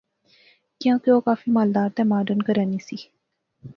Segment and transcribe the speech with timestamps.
[0.79, 2.97] کیاں کہ او کافی مالدار تہ ماڈرن کہرے نی سی